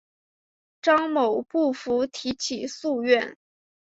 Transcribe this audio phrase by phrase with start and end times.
[0.81, 3.37] 张某不服提起诉愿。